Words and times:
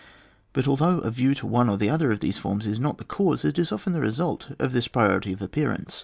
But 0.53 0.67
although 0.67 0.97
a 1.01 1.11
view 1.11 1.35
to 1.35 1.45
one 1.45 1.69
or 1.69 1.73
other 1.79 2.11
of 2.11 2.21
these 2.21 2.39
forms 2.39 2.65
is 2.65 2.79
not 2.79 2.97
the 2.97 3.03
cause, 3.03 3.45
it 3.45 3.59
is 3.59 3.71
often 3.71 3.93
the 3.93 4.01
result 4.01 4.49
of 4.57 4.71
this 4.73 4.87
priority 4.87 5.31
of 5.31 5.43
appearance. 5.43 5.99